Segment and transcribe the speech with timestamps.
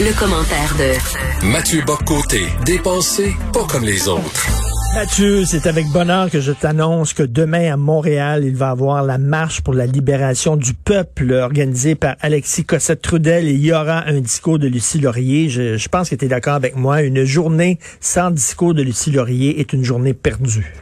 [0.00, 4.46] Le commentaire de Mathieu Boccoté, dépensé pas comme les autres.
[4.94, 9.02] Mathieu, c'est avec bonheur que je t'annonce que demain à Montréal, il va y avoir
[9.04, 14.06] la marche pour la libération du peuple organisée par Alexis Cossette-Trudel et il y aura
[14.06, 15.50] un discours de Lucie Laurier.
[15.50, 17.02] Je, je pense que tu es d'accord avec moi.
[17.02, 20.72] Une journée sans discours de Lucie Laurier est une journée perdue.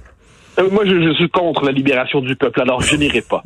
[0.58, 3.42] Euh, moi, je, je, suis contre la libération du peuple, alors je n'irai pas.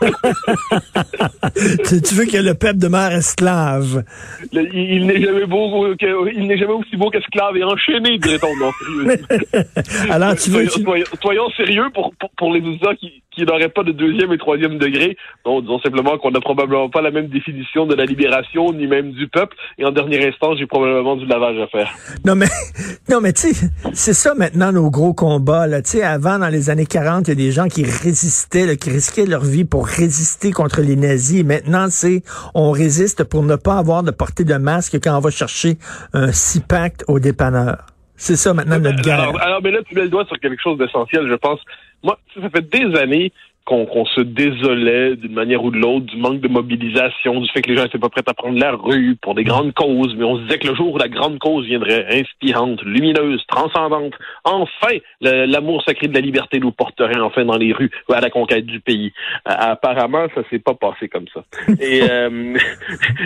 [1.88, 4.04] tu, tu, veux que le peuple demeure esclave?
[4.52, 8.50] Le, il, il n'est jamais beau, il n'est jamais aussi beau qu'esclave et enchaîné, dirait-on.
[10.10, 10.68] Alors, tu veux...
[10.68, 14.38] Soyons, soyons sérieux pour, pour, pour les auditeurs qui, qui n'auraient pas de deuxième et
[14.38, 15.16] troisième degré.
[15.46, 19.12] Non, disons simplement qu'on n'a probablement pas la même définition de la libération, ni même
[19.12, 19.56] du peuple.
[19.78, 21.92] Et en dernier instant, j'ai probablement du lavage à faire.
[22.24, 22.46] Non, mais,
[23.08, 25.82] non, mais tu sais, c'est ça maintenant nos gros combats, là.
[25.82, 28.76] Tu sais, avant, dans les années 40, il y a des gens qui résistaient, là,
[28.76, 31.44] qui risquaient leur vie pour résister contre les nazis.
[31.44, 32.22] Maintenant, c'est,
[32.54, 35.78] on résiste pour ne pas avoir de portée de masque quand on va chercher
[36.12, 37.86] un six-pack au dépanneur.
[38.16, 39.20] C'est ça maintenant notre guerre.
[39.20, 41.60] Alors, alors, mais là, tu mets le doigt sur quelque chose d'essentiel, je pense.
[42.02, 43.32] Moi, ça fait des années
[43.64, 47.62] qu'on qu se désolait d'une manière ou de l'autre du manque de mobilisation, du fait
[47.62, 50.24] que les gens n'étaient pas prêts à prendre la rue pour des grandes causes, mais
[50.24, 54.96] on se disait que le jour où la grande cause viendrait inspirante, lumineuse, transcendante, enfin,
[55.20, 58.80] l'amour sacré de la liberté nous porterait enfin dans les rues à la conquête du
[58.80, 59.12] pays.
[59.48, 61.44] Euh, apparemment, ça s'est pas passé comme ça.
[61.80, 62.56] Et, euh,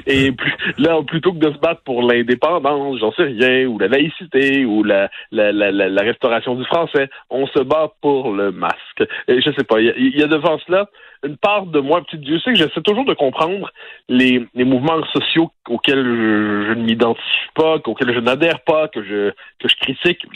[0.78, 4.82] là, plutôt que de se battre pour l'indépendance, j'en sais rien, ou la laïcité, ou
[4.82, 9.05] la, la, la, restauration du français, on se bat pour le masque.
[9.28, 10.86] Et je sais pas, il y a devant cela
[11.24, 13.70] une part de moi, petit Dieu sait que j'essaie toujours de comprendre
[14.08, 19.68] les, mouvements sociaux auxquels je, ne m'identifie pas, auxquels je n'adhère pas, que je, que
[19.68, 20.27] je critique.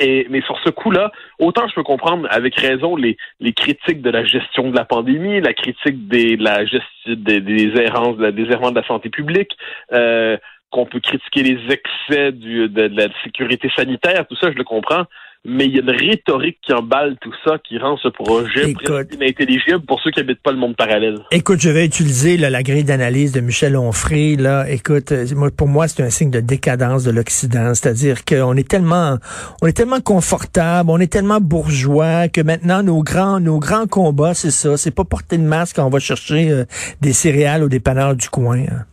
[0.00, 4.10] Et, mais sur ce coup-là, autant je peux comprendre avec raison les, les critiques de
[4.10, 6.64] la gestion de la pandémie, la critique des, la
[7.06, 9.56] des, errances, des errements de la santé publique,
[9.92, 10.38] euh,
[10.76, 14.64] qu'on peut critiquer les excès du, de, de la sécurité sanitaire, tout ça, je le
[14.64, 15.06] comprends
[15.46, 18.74] mais il y a une rhétorique qui emballe tout ça, qui rend ce projet
[19.12, 21.18] inintelligible pour ceux qui habitent pas le monde parallèle.
[21.30, 24.36] Écoute, je vais utiliser là, la grille d'analyse de Michel Onfray.
[24.36, 28.68] Là, écoute, euh, pour moi, c'est un signe de décadence de l'Occident, c'est-à-dire qu'on est
[28.68, 29.18] tellement,
[29.62, 34.34] on est tellement confortable, on est tellement bourgeois que maintenant nos grands, nos grands combats,
[34.34, 36.64] c'est ça, c'est pas porter de masque quand on va chercher euh,
[37.00, 38.58] des céréales au dépanneur du coin.
[38.58, 38.84] Hein.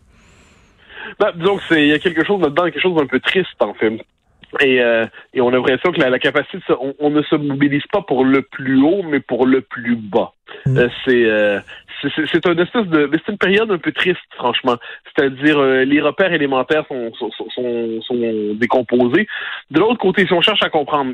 [1.20, 3.62] Ben, disons que c'est, il y a quelque chose là-dedans, quelque chose d'un peu triste
[3.62, 4.00] en fait.
[4.62, 7.86] Et, euh, et on a l'impression que la, la capacité, on, on, ne se mobilise
[7.92, 10.34] pas pour le plus haut, mais pour le plus bas.
[10.66, 10.78] Mm.
[10.78, 11.60] Euh, c'est euh,
[12.02, 14.76] c'est une espèce de c'est une période un peu triste franchement
[15.16, 19.28] c'est-à-dire euh, les repères élémentaires sont sont, sont, sont décomposés
[19.72, 21.14] de l'autre côté si on cherche à comprendre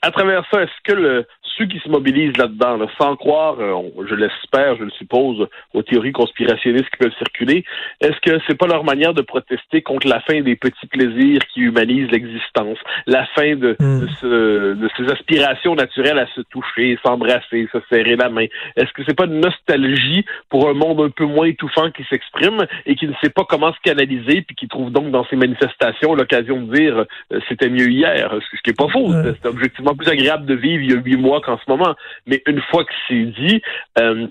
[0.00, 3.82] à travers ça est-ce que le, ceux qui se mobilisent là-dedans là, sans croire euh,
[4.08, 7.64] je l'espère je le suppose aux théories conspirationnistes qui peuvent circuler
[8.00, 11.60] est-ce que c'est pas leur manière de protester contre la fin des petits plaisirs qui
[11.60, 14.00] humanisent l'existence la fin de, mm.
[14.00, 18.46] de, ce, de ces aspirations naturelles à se toucher s'embrasser se serrer la main?
[18.76, 22.66] Est-ce que c'est pas une nostalgie pour un monde un peu moins étouffant qui s'exprime
[22.86, 26.14] et qui ne sait pas comment se canaliser puis qui trouve donc dans ces manifestations
[26.14, 29.12] l'occasion de dire euh, c'était mieux hier, ce qui est pas faux.
[29.42, 31.94] C'est objectivement plus agréable de vivre il y a huit mois qu'en ce moment.
[32.26, 33.62] Mais une fois que c'est dit,
[33.98, 34.26] euh,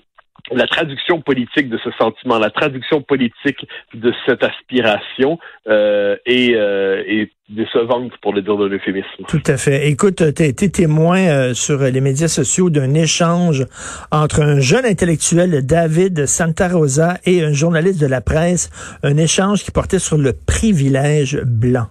[0.50, 5.38] la traduction politique de ce sentiment, la traduction politique de cette aspiration
[5.68, 9.24] euh, est, euh, est décevante pour le dire d'un euphémisme.
[9.28, 9.88] Tout à fait.
[9.88, 13.66] Écoute, tu as été témoin sur les médias sociaux d'un échange
[14.10, 18.70] entre un jeune intellectuel, David Santa Rosa, et un journaliste de la presse,
[19.02, 21.88] un échange qui portait sur le privilège blanc.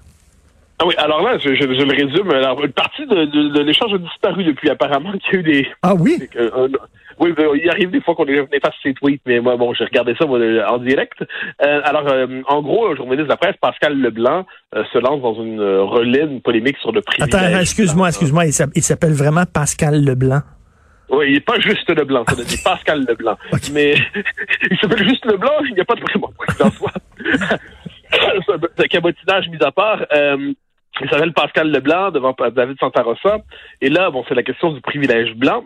[0.81, 2.31] Ah oui, alors là, je, je, je le résume.
[2.31, 5.43] Alors, une partie de, de, de l'échange a disparu depuis apparemment qu'il y a eu
[5.43, 5.67] des...
[5.81, 6.17] Ah oui?
[6.37, 6.67] Un,
[7.19, 10.25] oui, il arrive des fois qu'on efface ses tweets, mais moi, bon, j'ai regardé ça
[10.25, 10.39] moi,
[10.69, 11.21] en direct.
[11.61, 15.21] Euh, alors, euh, en gros, un journaliste de la presse, Pascal Leblanc, euh, se lance
[15.21, 17.35] dans une euh, relais, une polémique sur le privilège.
[17.35, 20.41] Attends, excuse-moi, excuse-moi, il s'appelle vraiment Pascal Leblanc.
[21.09, 23.37] Oui, il n'est pas juste Leblanc, ça dire Pascal Leblanc.
[23.51, 23.71] Okay.
[23.73, 23.95] Mais
[24.71, 26.91] il s'appelle juste Leblanc, il n'y a pas de vraiment dans soi.
[27.19, 30.05] C'est un cabotinage mis à part.
[30.13, 30.53] Euh,
[31.01, 33.39] il s'appelle Pascal Leblanc devant David Santarossa.
[33.81, 35.63] Et là, bon, c'est la question du privilège blanc.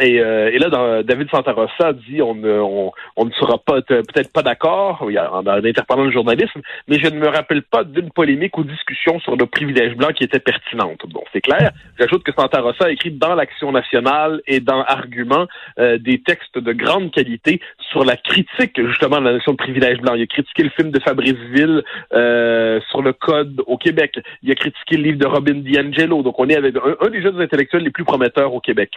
[0.00, 4.42] Et, euh, et, là, David Santarossa dit on on, on ne sera pas peut-être pas
[4.42, 9.20] d'accord en, interpellant le journalisme, mais je ne me rappelle pas d'une polémique ou discussion
[9.20, 11.00] sur le privilège blanc qui était pertinente.
[11.08, 11.70] Bon, c'est clair.
[11.98, 15.46] J'ajoute que Santarossa a écrit dans l'Action nationale et dans Argument
[15.78, 19.98] euh, des textes de grande qualité sur la critique justement de la notion de privilège
[19.98, 20.14] blanc.
[20.14, 21.82] Il a critiqué le film de Fabrice Ville
[22.12, 24.18] euh, sur le code au Québec.
[24.42, 26.22] Il a critiqué le livre de Robin DiAngelo.
[26.22, 28.90] Donc on est avec un, un des jeunes intellectuels les plus prometteurs au Québec.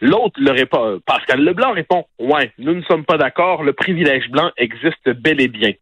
[0.00, 4.50] L'autre le répond, Pascal Leblanc répond, ouais, nous ne sommes pas d'accord, le privilège blanc
[4.56, 5.72] existe bel et bien.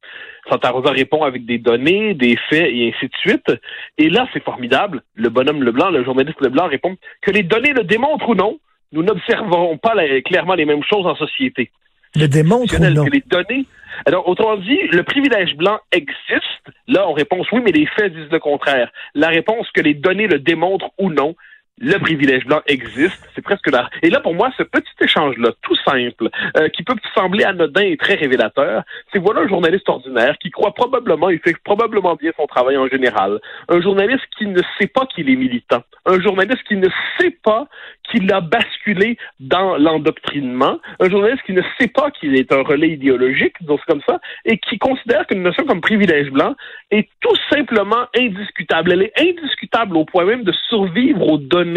[0.49, 3.53] Santa Rosa répond avec des données, des faits et ainsi de suite.
[3.99, 5.03] Et là, c'est formidable.
[5.15, 8.59] Le bonhomme Leblanc, le journaliste Leblanc répond que les données le démontrent ou non,
[8.93, 11.71] nous n'observerons pas clairement les mêmes choses en société.
[12.17, 13.05] Le démontre ou non?
[13.05, 13.67] les données.
[14.07, 16.45] Alors, autrement dit, le privilège blanc existe.
[16.89, 18.91] Là, on répond oui, mais les faits disent le contraire.
[19.15, 21.35] La réponse que les données le démontrent ou non,
[21.81, 23.19] le privilège blanc existe.
[23.35, 23.89] C'est presque là.
[24.03, 26.29] Et là, pour moi, ce petit échange-là, tout simple,
[26.59, 28.83] euh, qui peut sembler anodin et très révélateur,
[29.13, 32.87] c'est voilà un journaliste ordinaire qui croit probablement, il fait probablement bien son travail en
[32.87, 33.41] général.
[33.69, 35.83] Un journaliste qui ne sait pas qu'il est militant.
[36.05, 36.89] Un journaliste qui ne
[37.19, 37.67] sait pas
[38.11, 40.79] qu'il a basculé dans l'endoctrinement.
[40.99, 44.59] Un journaliste qui ne sait pas qu'il est un relais idéologique, donc comme ça, et
[44.59, 46.55] qui considère qu'une notion comme privilège blanc
[46.91, 48.93] est tout simplement indiscutable.
[48.93, 51.70] Elle est indiscutable au point même de survivre aux données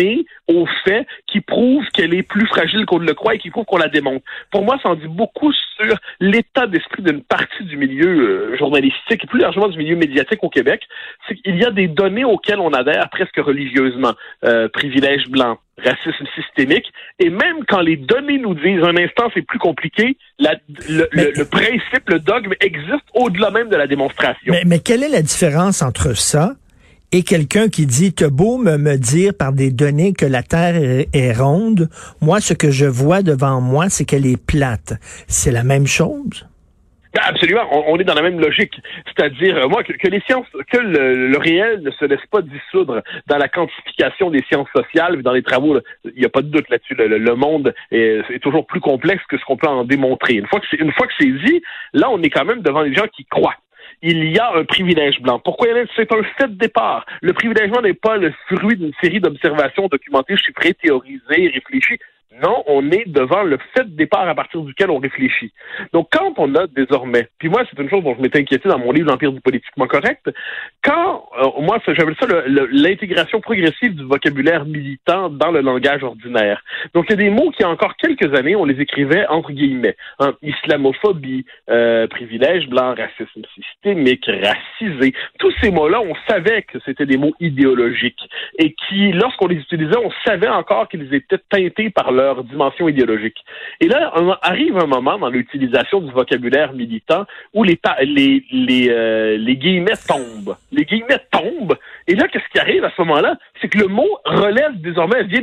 [0.48, 3.66] aux faits qui prouvent qu'elle est plus fragile qu'on ne le croit et qui prouvent
[3.66, 4.26] qu'on la démontre.
[4.52, 9.24] Pour moi, ça en dit beaucoup sur l'état d'esprit d'une partie du milieu euh, journalistique
[9.24, 10.82] et plus largement du milieu médiatique au Québec.
[11.28, 14.14] C'est qu'il y a des données auxquelles on adhère presque religieusement.
[14.44, 19.42] Euh, privilège blanc, racisme systémique, et même quand les données nous disent un instant c'est
[19.42, 24.54] plus compliqué, le, principe, le dogme existe au-delà même de la démonstration.
[24.66, 26.54] mais quelle est la différence entre ça
[27.14, 30.76] et quelqu'un qui dit, t'as beau me, me, dire par des données que la Terre
[31.14, 31.88] est, ronde,
[32.22, 34.96] moi, ce que je vois devant moi, c'est qu'elle est plate.
[35.28, 36.48] C'est la même chose?
[37.14, 38.74] Ben, absolument, on, est dans la même logique,
[39.06, 43.38] c'est-à-dire euh, moi que, les sciences, que le, réel ne se laisse pas dissoudre dans
[43.38, 46.96] la quantification des sciences sociales, dans les travaux, il n'y a pas de doute là-dessus.
[46.96, 50.34] Le, monde est, est, toujours plus complexe que ce qu'on peut en démontrer.
[50.34, 51.62] Une fois que c'est une fois que c'est dit,
[51.94, 53.58] là on est quand même devant des gens qui croient
[54.04, 55.40] il y a un privilège blanc.
[55.40, 55.68] Pourquoi?
[55.96, 57.06] C'est un fait de départ.
[57.22, 62.00] Le privilège blanc n'est pas le fruit d'une série d'observations documentées, chiffrées, théorisées, réfléchies.
[62.42, 65.52] Non, on est devant le fait de départ à partir duquel on réfléchit.
[65.94, 68.80] Donc, quand on a désormais, puis moi, c'est une chose dont je m'étais inquiété dans
[68.80, 70.30] mon livre L'Empire du politiquement correct,
[70.84, 76.64] quand, euh, moi, j'appelle ça l'intégration progressive du vocabulaire militant dans le langage ordinaire.
[76.94, 78.82] Donc, il y a des mots qui, il y a encore quelques années, on les
[78.82, 79.96] écrivait entre guillemets.
[80.20, 85.14] Hein, islamophobie, euh, privilège blanc, racisme systémique, racisé.
[85.40, 88.28] Tous ces mots-là, on savait que c'était des mots idéologiques
[88.58, 92.88] et qui, lorsqu'on les utilisait, on savait encore qu'ils étaient teintés par le leur dimension
[92.88, 93.38] idéologique.
[93.80, 94.12] Et là,
[94.42, 100.56] arrive un moment dans l'utilisation du vocabulaire militant où euh, les guillemets tombent.
[100.72, 101.78] Les guillemets tombent.
[102.08, 103.38] Et là, qu'est-ce qui arrive à ce moment-là?
[103.62, 105.42] C'est que le mot relève désormais, vient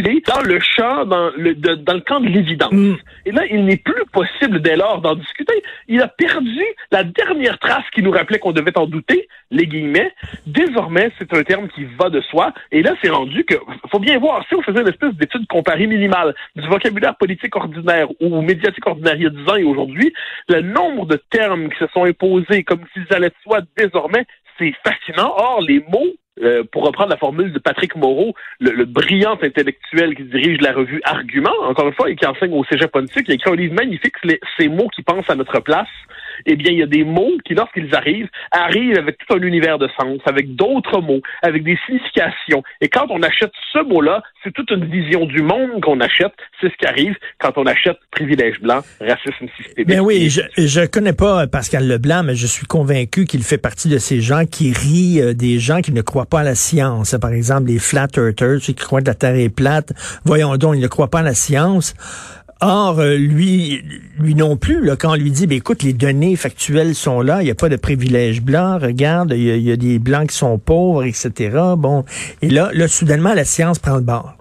[0.00, 2.72] basculer dans le champ, dans le, dans le camp de l'évidence.
[2.72, 2.94] Mm.
[3.26, 5.62] Et là, il n'est plus possible dès lors d'en discuter.
[5.88, 10.12] Il a perdu la dernière trace qui nous rappelait qu'on devait en douter, les guillemets.
[10.46, 12.52] Désormais, c'est un terme qui va de soi.
[12.72, 13.54] Et là, c'est rendu que,
[13.90, 18.08] faut bien voir, si on faisait une espèce d'étude comparée minimale du vocabulaire politique ordinaire
[18.20, 20.12] ou médiatique ordinaire il y a 10 ans et aujourd'hui,
[20.48, 24.26] le nombre de termes qui se sont imposés comme s'ils allaient de soi désormais,
[24.58, 25.32] c'est fascinant.
[25.36, 30.24] Or, les mots euh, pour reprendre la formule de Patrick Moreau, le, brillant intellectuel qui
[30.24, 33.34] dirige la revue Argument, encore une fois, et qui enseigne au Cégep politique, il a
[33.34, 34.14] écrit un livre magnifique,
[34.58, 35.88] ces mots qui pensent à notre place.
[36.46, 39.78] Eh bien, il y a des mots qui, lorsqu'ils arrivent, arrivent avec tout un univers
[39.78, 42.62] de sens, avec d'autres mots, avec des significations.
[42.80, 46.32] Et quand on achète ce mot-là, c'est toute une vision du monde qu'on achète.
[46.60, 49.88] C'est ce qui arrive quand on achète privilège blanc, racisme systémique.
[49.88, 53.88] Ben oui, je, je connais pas Pascal Leblanc, mais je suis convaincu qu'il fait partie
[53.88, 57.16] de ces gens qui rient euh, des gens qui ne croient pas à la science.
[57.20, 59.92] Par exemple, les flat earthers, ceux qui croient que la Terre est plate.
[60.24, 61.94] Voyons donc, ils ne croient pas à la science.
[62.62, 63.82] Or, euh, lui,
[64.18, 67.40] lui non plus, là, quand on lui dit, ben, écoute, les données factuelles sont là,
[67.40, 70.58] il n'y a pas de privilège blanc, regarde, il y, a des blancs qui sont
[70.58, 71.56] pauvres, etc.
[71.78, 72.04] Bon,
[72.42, 74.34] et là, là, soudainement, la science prend le bord.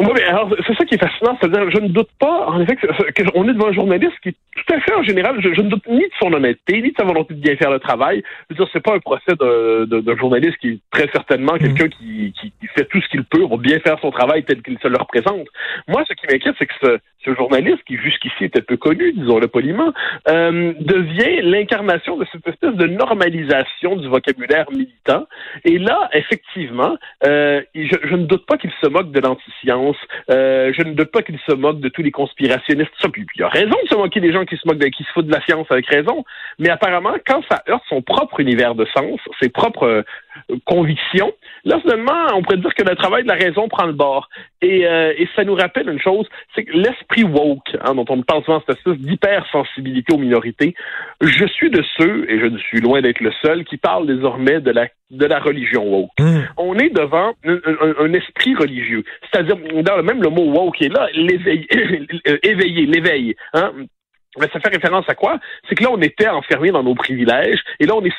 [0.00, 2.74] Oui, mais alors, c'est ça qui est fascinant, c'est-à-dire, je ne doute pas, en effet,
[2.76, 6.00] qu'on est devant un journaliste qui, tout à fait, en général, je, ne doute ni
[6.00, 8.22] de son honnêteté, ni de sa volonté de bien faire le travail.
[8.48, 11.58] Je veux dire, c'est pas un procès d'un journaliste qui est très certainement mm.
[11.58, 14.78] quelqu'un qui, qui, fait tout ce qu'il peut pour bien faire son travail tel qu'il
[14.78, 15.46] se le représente.
[15.86, 19.92] Moi, ce qui m'inquiète, c'est que ce journaliste qui jusqu'ici était peu connu, disons-le poliment,
[20.28, 25.26] euh, devient l'incarnation de cette espèce de normalisation du vocabulaire militant.
[25.64, 29.96] Et là, effectivement, euh, je, ne doute pas qu'il se moque de l'anti-science,
[30.30, 32.90] euh, je ne doute pas qu'il se moque de tous les conspirationnistes.
[33.36, 35.32] Il a raison de se moquer des gens qui se moquent, qui se foutent de
[35.32, 36.24] la science avec raison.
[36.58, 40.04] Mais apparemment, quand ça heurte son propre univers de sens, ses propres
[40.64, 41.32] convictions,
[41.64, 44.28] là, finalement, on pourrait dire que le travail de la raison prend le bord.
[44.62, 48.22] Et, euh, et ça nous rappelle une chose, c'est que l'esprit woke, hein, dont on
[48.22, 50.74] parle souvent, cette espèce d'hypersensibilité aux minorités,
[51.20, 54.60] je suis de ceux, et je ne suis loin d'être le seul, qui parle désormais
[54.60, 56.10] de la de la religion woke.
[56.20, 56.40] Mmh.
[56.56, 59.02] On est devant un, un, un esprit religieux.
[59.22, 61.66] C'est-à-dire, même le mot woke est là, l'éveil,
[62.44, 63.34] éveillé, l'éveil.
[63.54, 63.72] Hein?
[64.38, 65.40] Mais ça fait référence à quoi?
[65.68, 68.14] C'est que là, on était enfermés dans nos privilèges, et là, on est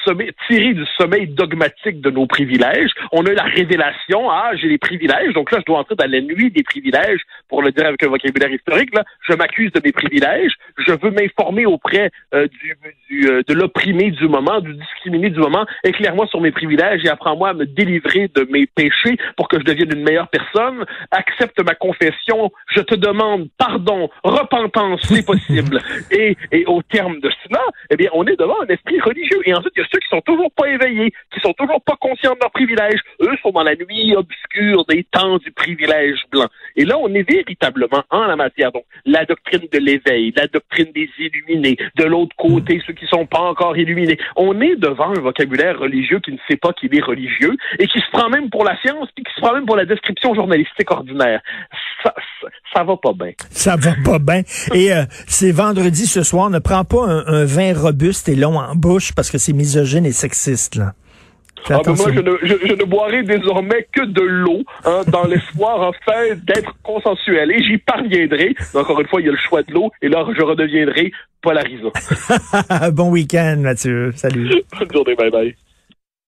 [0.48, 2.92] tiré du sommeil dogmatique de nos privilèges.
[3.14, 6.12] On a eu la révélation, ah, j'ai des privilèges, donc là, je dois entrer dans
[6.12, 9.82] la nuit des privilèges, pour le dire avec un vocabulaire historique, là, je m'accuse de
[9.84, 10.54] mes privilèges,
[10.86, 12.78] je veux m'informer auprès euh, du,
[13.10, 17.10] du euh, de l'opprimé du moment, du discriminé du moment, éclaire-moi sur mes privilèges et
[17.10, 21.64] apprends-moi à me délivrer de mes péchés pour que je devienne une meilleure personne, accepte
[21.64, 25.80] ma confession, je te demande pardon, repentance, c'est possible.
[26.12, 29.42] Et, et au terme de cela, eh bien, on est devant un esprit religieux.
[29.46, 31.96] Et ensuite, il y a ceux qui sont toujours pas éveillés, qui sont toujours pas
[32.00, 33.00] conscients de leurs privilèges.
[33.22, 36.48] Eux sont dans la nuit obscure des temps du privilège blanc.
[36.76, 38.72] Et là, on est véritablement en la matière.
[38.72, 43.26] Donc, la doctrine de l'éveil, la doctrine des illuminés, de l'autre côté, ceux qui sont
[43.26, 44.18] pas encore illuminés.
[44.36, 48.00] On est devant un vocabulaire religieux qui ne sait pas qu'il est religieux et qui
[48.00, 50.90] se prend même pour la science, puis qui se prend même pour la description journalistique
[50.92, 51.42] ordinaire.
[52.04, 52.14] Ça,
[52.74, 53.32] ça, va pas bien.
[53.50, 54.42] Ça va pas bien.
[54.74, 58.76] Et euh, c'est vendredi ce soir, ne prends pas un, vin robuste et long en
[58.76, 60.94] bouche parce que c'est misogyne et sexiste, là.
[61.70, 65.82] Ah, ben moi, je ne, je, ne, boirai désormais que de l'eau, hein, dans l'espoir,
[65.82, 67.52] enfin, d'être consensuel.
[67.52, 68.56] Et j'y parviendrai.
[68.74, 71.92] Encore une fois, il y a le choix de l'eau, et là, je redeviendrai polarisant.
[72.92, 74.12] bon week-end, Mathieu.
[74.16, 74.64] Salut.
[74.78, 75.56] Bonne journée, bye bye.